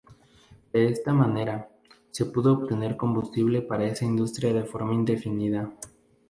[0.73, 1.69] De esta manera,
[2.09, 5.71] se pudo obtener combustible para esa industria de forma indefinida.